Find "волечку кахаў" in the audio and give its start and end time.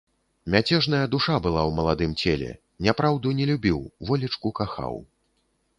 4.11-5.01